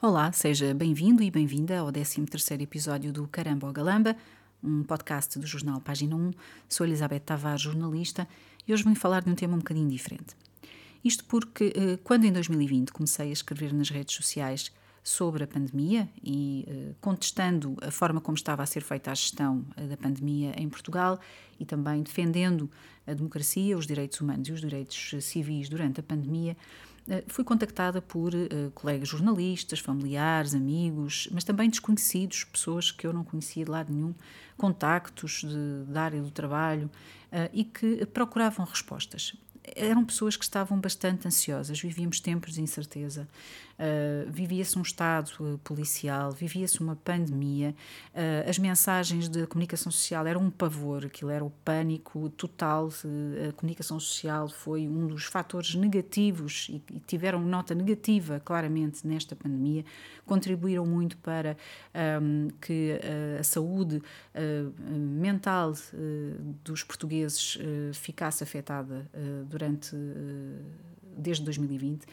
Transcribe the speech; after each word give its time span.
Olá, 0.00 0.30
seja 0.30 0.72
bem-vindo 0.72 1.24
e 1.24 1.30
bem-vinda 1.30 1.80
ao 1.80 1.88
13º 1.88 2.60
episódio 2.60 3.12
do 3.12 3.26
Caramba 3.26 3.66
ou 3.66 3.72
Galamba, 3.72 4.16
um 4.62 4.84
podcast 4.84 5.36
do 5.40 5.44
jornal 5.44 5.80
Página 5.80 6.14
1. 6.14 6.30
Sou 6.68 6.86
Elizabeth 6.86 7.18
Tavares, 7.18 7.62
jornalista, 7.62 8.28
e 8.64 8.72
hoje 8.72 8.84
vim 8.84 8.94
falar 8.94 9.22
de 9.22 9.30
um 9.30 9.34
tema 9.34 9.56
um 9.56 9.58
bocadinho 9.58 9.88
diferente. 9.88 10.36
Isto 11.04 11.24
porque, 11.24 11.72
eh, 11.74 11.98
quando 12.04 12.26
em 12.26 12.32
2020 12.32 12.92
comecei 12.92 13.30
a 13.30 13.32
escrever 13.32 13.74
nas 13.74 13.90
redes 13.90 14.14
sociais 14.14 14.70
sobre 15.02 15.42
a 15.42 15.48
pandemia 15.48 16.08
e 16.22 16.64
eh, 16.68 16.94
contestando 17.00 17.76
a 17.82 17.90
forma 17.90 18.20
como 18.20 18.36
estava 18.36 18.62
a 18.62 18.66
ser 18.66 18.82
feita 18.82 19.10
a 19.10 19.14
gestão 19.14 19.64
eh, 19.76 19.82
da 19.82 19.96
pandemia 19.96 20.52
em 20.56 20.68
Portugal 20.68 21.18
e 21.58 21.64
também 21.64 22.04
defendendo 22.04 22.70
a 23.04 23.14
democracia, 23.14 23.76
os 23.76 23.84
direitos 23.84 24.20
humanos 24.20 24.46
e 24.46 24.52
os 24.52 24.60
direitos 24.60 25.16
civis 25.24 25.68
durante 25.68 25.98
a 25.98 26.04
pandemia, 26.04 26.56
fui 27.26 27.44
contactada 27.44 28.02
por 28.02 28.32
colegas 28.74 29.08
jornalistas, 29.08 29.78
familiares, 29.78 30.54
amigos, 30.54 31.28
mas 31.32 31.44
também 31.44 31.70
desconhecidos, 31.70 32.44
pessoas 32.44 32.90
que 32.90 33.06
eu 33.06 33.12
não 33.12 33.24
conhecia 33.24 33.64
de 33.64 33.70
lado 33.70 33.92
nenhum, 33.92 34.14
contactos 34.56 35.42
de, 35.42 35.90
da 35.90 36.02
área 36.02 36.20
do 36.20 36.30
trabalho 36.30 36.90
e 37.52 37.64
que 37.64 38.04
procuravam 38.06 38.64
respostas 38.64 39.34
eram 39.76 40.04
pessoas 40.04 40.36
que 40.36 40.44
estavam 40.44 40.80
bastante 40.80 41.26
ansiosas, 41.26 41.80
vivíamos 41.80 42.20
tempos 42.20 42.54
de 42.54 42.62
incerteza, 42.62 43.28
uh, 43.78 44.30
vivia-se 44.30 44.78
um 44.78 44.82
estado 44.82 45.30
uh, 45.40 45.58
policial, 45.58 46.32
vivia-se 46.32 46.80
uma 46.80 46.96
pandemia, 46.96 47.74
uh, 48.14 48.48
as 48.48 48.58
mensagens 48.58 49.28
de 49.28 49.46
comunicação 49.46 49.90
social 49.90 50.26
eram 50.26 50.42
um 50.42 50.50
pavor, 50.50 51.06
aquilo 51.06 51.30
era 51.30 51.44
o 51.44 51.50
pânico 51.64 52.28
total, 52.30 52.88
a 53.48 53.52
comunicação 53.52 53.98
social 54.00 54.48
foi 54.48 54.88
um 54.88 55.06
dos 55.06 55.24
fatores 55.24 55.74
negativos 55.74 56.68
e, 56.70 56.82
e 56.92 57.00
tiveram 57.00 57.40
nota 57.40 57.74
negativa 57.74 58.40
claramente 58.44 59.06
nesta 59.06 59.36
pandemia, 59.36 59.84
contribuíram 60.26 60.84
muito 60.84 61.16
para 61.18 61.56
um, 62.20 62.48
que 62.60 62.98
a 63.38 63.42
saúde 63.42 64.02
mental 64.88 65.72
dos 66.64 66.82
portugueses 66.82 67.58
ficasse 67.94 68.42
afetada 68.42 69.08
durante 69.58 69.96
desde 71.16 71.44
2020 71.44 72.06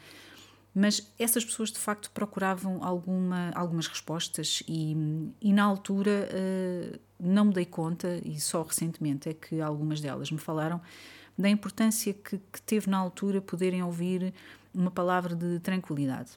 mas 0.75 1.09
essas 1.17 1.45
pessoas 1.45 1.71
de 1.71 1.79
facto 1.79 2.11
procuravam 2.11 2.83
alguma, 2.83 3.49
algumas 3.55 3.87
respostas 3.87 4.61
e, 4.67 4.93
e 5.41 5.53
na 5.53 5.63
altura 5.63 6.27
uh, 6.29 6.99
não 7.17 7.45
me 7.45 7.53
dei 7.53 7.63
conta, 7.63 8.19
e 8.25 8.37
só 8.41 8.61
recentemente 8.61 9.29
é 9.29 9.33
que 9.33 9.61
algumas 9.61 10.01
delas 10.01 10.29
me 10.29 10.37
falaram, 10.37 10.81
da 11.37 11.47
importância 11.47 12.13
que, 12.13 12.37
que 12.37 12.61
teve 12.61 12.89
na 12.89 12.97
altura 12.97 13.39
poderem 13.39 13.81
ouvir 13.83 14.33
uma 14.73 14.91
palavra 14.91 15.33
de 15.33 15.59
tranquilidade. 15.59 16.31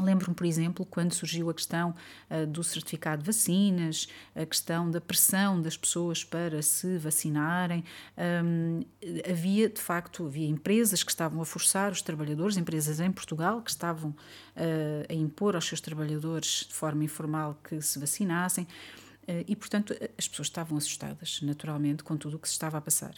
Lembro-me, 0.00 0.34
por 0.34 0.46
exemplo, 0.46 0.86
quando 0.86 1.12
surgiu 1.12 1.50
a 1.50 1.54
questão 1.54 1.94
uh, 2.30 2.46
do 2.46 2.62
certificado 2.62 3.22
de 3.22 3.26
vacinas, 3.26 4.08
a 4.34 4.46
questão 4.46 4.90
da 4.90 5.00
pressão 5.00 5.60
das 5.60 5.76
pessoas 5.76 6.24
para 6.24 6.62
se 6.62 6.98
vacinarem. 6.98 7.84
Um, 8.16 8.80
havia, 9.28 9.68
de 9.68 9.80
facto, 9.80 10.26
havia 10.26 10.48
empresas 10.48 11.02
que 11.02 11.10
estavam 11.10 11.40
a 11.40 11.44
forçar 11.44 11.92
os 11.92 12.02
trabalhadores, 12.02 12.56
empresas 12.56 13.00
em 13.00 13.10
Portugal, 13.10 13.60
que 13.62 13.70
estavam 13.70 14.10
uh, 14.10 15.06
a 15.08 15.14
impor 15.14 15.54
aos 15.54 15.66
seus 15.66 15.80
trabalhadores 15.80 16.66
de 16.68 16.74
forma 16.74 17.04
informal 17.04 17.58
que 17.62 17.80
se 17.80 17.98
vacinassem. 17.98 18.64
Uh, 19.24 19.44
e, 19.46 19.54
portanto, 19.54 19.94
as 20.16 20.26
pessoas 20.28 20.48
estavam 20.48 20.78
assustadas, 20.78 21.40
naturalmente, 21.42 22.02
com 22.02 22.16
tudo 22.16 22.36
o 22.36 22.38
que 22.38 22.48
se 22.48 22.52
estava 22.52 22.78
a 22.78 22.80
passar. 22.80 23.14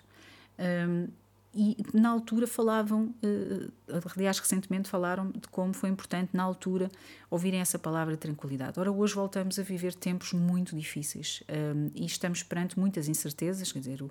Um, 0.59 1.09
e 1.53 1.77
na 1.93 2.11
altura 2.11 2.47
falavam, 2.47 3.13
uh, 3.25 3.73
aliás, 4.17 4.39
recentemente 4.39 4.89
falaram 4.89 5.33
de 5.33 5.49
como 5.49 5.75
foi 5.75 5.91
importante 5.91 6.31
na 6.33 6.45
altura 6.45 6.89
ouvirem 7.29 7.61
essa 7.61 7.77
palavra 7.77 8.15
de 8.15 8.21
tranquilidade. 8.21 8.79
Ora, 8.79 8.93
hoje 8.93 9.15
voltamos 9.15 9.59
a 9.59 9.63
viver 9.63 9.93
tempos 9.95 10.33
muito 10.33 10.77
difíceis 10.77 11.43
um, 11.49 11.91
e 11.95 12.07
estamos 12.07 12.45
perante 12.45 12.79
muitas 12.79 13.09
incertezas, 13.09 13.73
quer 13.73 13.81
dizer, 13.81 14.05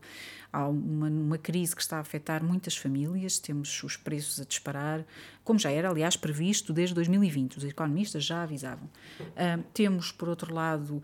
há 0.51 0.67
uma, 0.67 1.07
uma 1.07 1.37
crise 1.37 1.73
que 1.73 1.81
está 1.81 1.97
a 1.97 2.01
afetar 2.01 2.43
muitas 2.43 2.75
famílias, 2.75 3.39
temos 3.39 3.83
os 3.83 3.95
preços 3.95 4.41
a 4.41 4.43
disparar, 4.43 5.05
como 5.49 5.57
já 5.57 5.71
era, 5.71 5.89
aliás, 5.89 6.15
previsto 6.15 6.71
desde 6.71 6.93
2020, 6.93 7.57
os 7.57 7.63
economistas 7.63 8.23
já 8.23 8.43
avisavam. 8.43 8.87
Um, 9.19 9.63
temos, 9.73 10.11
por 10.11 10.29
outro 10.29 10.53
lado, 10.53 10.97
uh, 10.97 11.01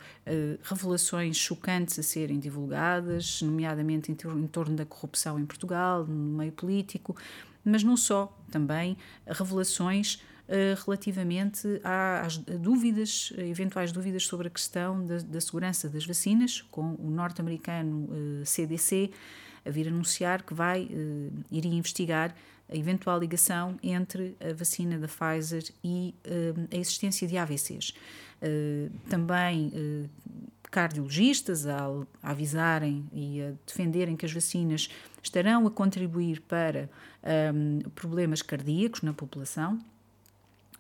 revelações 0.62 1.36
chocantes 1.36 1.98
a 1.98 2.04
serem 2.04 2.38
divulgadas, 2.38 3.42
nomeadamente 3.42 4.12
em, 4.12 4.18
em 4.38 4.46
torno 4.46 4.76
da 4.76 4.86
corrupção 4.86 5.40
em 5.40 5.48
Portugal, 5.48 6.06
no 6.06 6.38
meio 6.38 6.52
político, 6.52 7.16
mas 7.64 7.84
não 7.84 7.98
só, 7.98 8.40
também 8.52 8.96
revelações 9.26 10.22
uh, 10.48 10.80
relativamente 10.86 11.82
às 12.24 12.38
dúvidas, 12.38 13.34
eventuais 13.40 13.92
dúvidas 13.92 14.28
sobre 14.28 14.46
a 14.46 14.52
questão 14.52 15.08
da, 15.08 15.18
da 15.18 15.42
segurança 15.42 15.90
das 15.90 16.06
vacinas, 16.06 16.62
com 16.70 16.94
o 17.00 17.10
norte-americano 17.10 18.10
uh, 18.12 18.42
eh, 18.42 18.46
CDC 18.46 19.10
a 19.66 19.72
vir 19.72 19.88
anunciar 19.88 20.44
que 20.44 20.54
vai, 20.54 20.84
uh, 20.84 21.34
iria 21.50 21.74
investigar 21.74 22.36
a 22.70 22.76
eventual 22.76 23.20
ligação 23.20 23.78
entre 23.82 24.36
a 24.40 24.54
vacina 24.54 24.98
da 24.98 25.08
Pfizer 25.08 25.64
e 25.84 26.16
a 26.72 26.76
existência 26.76 27.28
de 27.28 27.38
AVCs. 27.38 27.94
também 29.10 29.72
cardiologistas 30.76 31.66
a, 31.66 31.88
a, 32.22 32.32
avisarem 32.32 33.08
e 33.14 33.42
a 33.42 33.54
defenderem 33.66 34.18
que 34.18 34.26
as 34.26 34.34
vacinas 34.34 34.90
estarão 35.24 35.66
a 35.66 35.72
contribuir 35.72 36.42
para 36.42 36.90
um, 37.54 37.80
problemas 37.92 38.42
cardíacos 38.42 39.02
na 39.02 39.14
população. 39.14 39.80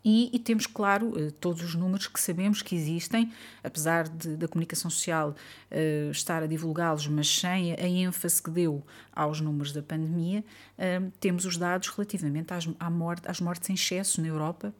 E, 0.07 0.29
e, 0.31 0.37
temos, 0.37 0.67
claro, 0.67 1.13
eh, 1.17 1.31
todos 1.41 1.63
os 1.63 1.73
números 1.73 2.05
que 2.05 2.21
sabemos 2.21 2.61
que 2.61 2.75
existem, 2.75 3.33
apesar 3.63 4.07
de, 4.07 4.37
da 4.37 4.47
comunicação 4.47 4.91
social 4.91 5.31
uh, 5.71 6.11
estar 6.11 6.43
a 6.43 6.45
divulgá-los, 6.45 7.07
mas 7.07 7.27
sem 7.27 7.73
a 7.73 7.87
ênfase 7.87 8.39
que 8.39 8.51
deu 8.51 8.85
aos 9.11 9.41
números 9.41 9.73
da 9.73 9.81
pandemia, 9.81 10.45
uh, 10.77 11.11
temos 11.19 11.43
os 11.45 11.57
dados 11.57 11.87
relativamente 11.87 12.53
às, 12.53 12.69
à 12.79 12.87
morte, 12.87 13.27
às 13.27 13.41
mortes 13.41 13.67
em 13.71 13.73
excesso 13.73 14.21
na 14.21 14.27
Europa, 14.27 14.71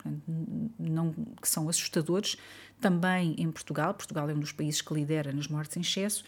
não, 0.78 1.12
que 1.42 1.50
são 1.50 1.68
assustadores, 1.68 2.38
também 2.80 3.34
em 3.40 3.52
Portugal. 3.52 3.96
Portugal 3.96 4.30
é 4.30 4.34
um 4.34 4.40
dos 4.40 4.52
países 4.52 4.80
que 4.80 4.94
lidera 4.94 5.34
nas 5.34 5.48
mortes 5.48 5.76
em 5.76 5.82
excesso. 5.82 6.24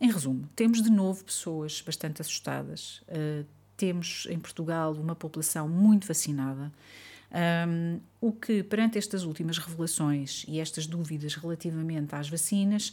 Em 0.00 0.10
resumo, 0.10 0.48
temos 0.56 0.82
de 0.82 0.88
novo 0.88 1.22
pessoas 1.22 1.82
bastante 1.82 2.22
assustadas, 2.22 3.02
uh, 3.08 3.44
temos 3.76 4.26
em 4.30 4.38
Portugal 4.38 4.94
uma 4.94 5.14
população 5.14 5.68
muito 5.68 6.06
vacinada. 6.08 6.72
Um, 7.30 8.00
o 8.20 8.32
que, 8.32 8.62
perante 8.62 8.96
estas 8.96 9.24
últimas 9.24 9.58
revelações 9.58 10.44
e 10.48 10.60
estas 10.60 10.86
dúvidas 10.86 11.34
relativamente 11.34 12.14
às 12.14 12.28
vacinas, 12.28 12.92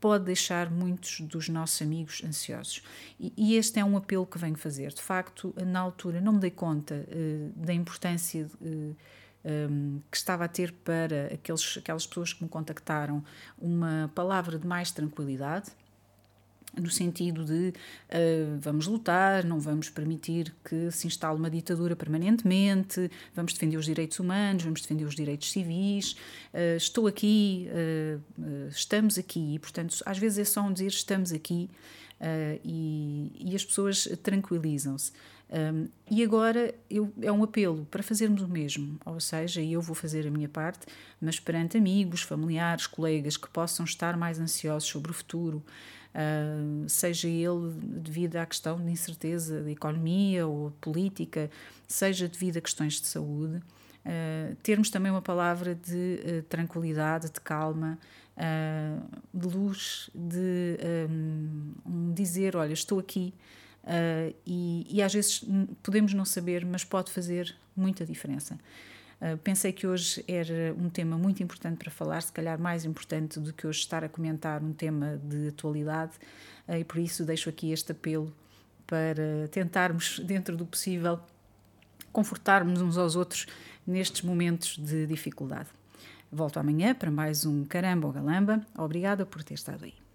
pode 0.00 0.24
deixar 0.24 0.70
muitos 0.70 1.20
dos 1.20 1.48
nossos 1.48 1.82
amigos 1.82 2.22
ansiosos. 2.24 2.82
E, 3.18 3.32
e 3.36 3.56
este 3.56 3.80
é 3.80 3.84
um 3.84 3.96
apelo 3.96 4.26
que 4.26 4.38
venho 4.38 4.56
fazer. 4.56 4.92
De 4.92 5.02
facto, 5.02 5.54
na 5.66 5.80
altura 5.80 6.20
não 6.20 6.34
me 6.34 6.40
dei 6.40 6.50
conta 6.50 6.94
uh, 6.94 7.52
da 7.56 7.74
importância 7.74 8.48
uh, 8.60 8.96
um, 9.44 10.00
que 10.10 10.16
estava 10.16 10.44
a 10.44 10.48
ter 10.48 10.72
para 10.72 11.26
aqueles, 11.34 11.78
aquelas 11.78 12.06
pessoas 12.06 12.32
que 12.32 12.42
me 12.42 12.48
contactaram 12.48 13.24
uma 13.58 14.10
palavra 14.14 14.58
de 14.58 14.66
mais 14.66 14.90
tranquilidade 14.90 15.70
no 16.76 16.90
sentido 16.90 17.44
de 17.44 17.68
uh, 17.72 18.58
vamos 18.60 18.86
lutar, 18.86 19.44
não 19.44 19.58
vamos 19.58 19.88
permitir 19.88 20.54
que 20.64 20.90
se 20.90 21.06
instale 21.06 21.38
uma 21.38 21.50
ditadura 21.50 21.96
permanentemente, 21.96 23.10
vamos 23.34 23.52
defender 23.52 23.76
os 23.76 23.86
direitos 23.86 24.18
humanos, 24.18 24.64
vamos 24.64 24.82
defender 24.82 25.04
os 25.04 25.14
direitos 25.14 25.50
civis, 25.50 26.12
uh, 26.52 26.76
estou 26.76 27.06
aqui, 27.06 27.68
uh, 27.70 28.68
estamos 28.68 29.18
aqui, 29.18 29.54
e 29.54 29.58
portanto 29.58 29.96
às 30.04 30.18
vezes 30.18 30.38
é 30.38 30.44
só 30.44 30.62
um 30.62 30.72
dizer 30.72 30.88
estamos 30.88 31.32
aqui 31.32 31.70
e, 32.64 33.30
e, 33.38 33.54
as 33.54 33.64
pessoas 33.64 34.08
tranquilizam-se. 34.24 35.12
Um, 35.50 35.88
e 36.10 36.22
agora 36.22 36.74
eu, 36.90 37.12
é 37.22 37.32
um 37.32 37.42
apelo 37.42 37.86
para 37.90 38.02
fazermos 38.02 38.42
o 38.42 38.48
mesmo, 38.48 38.98
ou 39.06 39.18
seja, 39.18 39.62
eu 39.62 39.80
vou 39.80 39.94
fazer 39.94 40.26
a 40.26 40.30
minha 40.30 40.48
parte, 40.48 40.86
mas 41.20 41.40
perante 41.40 41.78
amigos, 41.78 42.20
familiares, 42.20 42.86
colegas 42.86 43.36
que 43.36 43.48
possam 43.48 43.84
estar 43.84 44.16
mais 44.16 44.38
ansiosos 44.38 44.88
sobre 44.88 45.10
o 45.10 45.14
futuro, 45.14 45.64
seja 46.86 47.28
ele 47.28 47.70
devido 47.80 48.36
à 48.36 48.46
questão 48.46 48.82
de 48.82 48.90
incerteza 48.90 49.62
da 49.62 49.70
economia 49.70 50.46
ou 50.46 50.70
política, 50.80 51.50
seja 51.86 52.28
devido 52.28 52.56
a 52.56 52.60
questões 52.60 53.00
de 53.00 53.06
saúde, 53.06 53.56
uh, 53.56 54.54
termos 54.62 54.90
também 54.90 55.10
uma 55.10 55.22
palavra 55.22 55.74
de 55.74 56.20
uh, 56.24 56.42
tranquilidade, 56.44 57.30
de 57.30 57.40
calma, 57.40 57.98
de 59.34 59.48
luz, 59.48 60.10
de 60.14 60.78
um, 61.84 62.12
dizer: 62.14 62.54
Olha, 62.54 62.72
estou 62.72 63.00
aqui. 63.00 63.34
e, 64.46 64.86
e 64.88 65.02
às 65.02 65.12
vezes 65.12 65.44
podemos 65.82 66.14
não 66.14 66.24
saber, 66.24 66.64
mas 66.64 66.84
pode 66.84 67.10
fazer 67.10 67.52
muita 67.76 68.06
diferença. 68.06 68.56
Uh, 69.20 69.36
pensei 69.38 69.72
que 69.72 69.86
hoje 69.86 70.24
era 70.28 70.72
um 70.74 70.88
tema 70.88 71.18
muito 71.18 71.42
importante 71.42 71.78
para 71.78 71.90
falar, 71.90 72.20
se 72.22 72.32
calhar 72.32 72.58
mais 72.60 72.84
importante 72.84 73.40
do 73.40 73.52
que 73.52 73.66
hoje 73.66 73.80
estar 73.80 74.04
a 74.04 74.08
comentar 74.08 74.62
um 74.62 74.72
tema 74.72 75.20
de 75.24 75.48
atualidade, 75.48 76.12
uh, 76.68 76.74
e 76.74 76.84
por 76.84 76.98
isso 76.98 77.24
deixo 77.24 77.48
aqui 77.48 77.72
este 77.72 77.92
apelo 77.92 78.32
para 78.86 79.48
tentarmos, 79.50 80.20
dentro 80.20 80.56
do 80.56 80.64
possível, 80.64 81.20
confortarmos 82.12 82.80
uns 82.80 82.96
aos 82.96 83.16
outros 83.16 83.46
nestes 83.86 84.22
momentos 84.22 84.78
de 84.78 85.06
dificuldade. 85.06 85.68
Volto 86.30 86.58
amanhã 86.58 86.94
para 86.94 87.10
mais 87.10 87.44
um 87.44 87.64
Caramba 87.64 88.06
ou 88.06 88.12
Galamba. 88.12 88.64
Obrigada 88.76 89.26
por 89.26 89.42
ter 89.42 89.54
estado 89.54 89.84
aí. 89.84 90.07